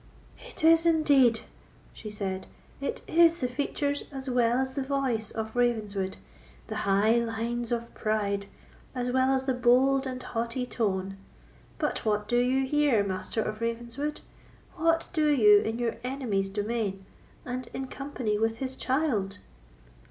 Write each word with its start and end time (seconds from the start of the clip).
"It 0.49 0.63
is 0.63 0.83
indeed!" 0.87 1.41
she 1.93 2.09
said—"it 2.09 3.03
is 3.07 3.37
the 3.39 3.47
features 3.47 4.05
as 4.11 4.27
well 4.27 4.57
as 4.57 4.73
the 4.73 4.81
voice 4.81 5.29
of 5.29 5.55
Ravenswood—the 5.55 6.75
high 6.75 7.17
lines 7.19 7.71
of 7.71 7.93
pride, 7.93 8.47
as 8.95 9.11
well 9.11 9.29
as 9.31 9.43
the 9.45 9.53
bold 9.53 10.07
and 10.07 10.23
haughty 10.23 10.65
tone. 10.65 11.17
But 11.77 12.03
what 12.03 12.27
do 12.27 12.37
you 12.39 12.65
here, 12.65 13.03
Master 13.03 13.43
of 13.43 13.61
Ravenswood?—what 13.61 15.07
do 15.13 15.27
you 15.29 15.59
in 15.59 15.77
your 15.77 15.97
enemy's 16.03 16.49
domain, 16.49 17.05
and 17.45 17.69
in 17.71 17.85
company 17.85 18.39
with 18.39 18.57
his 18.57 18.75
child?" 18.75 19.37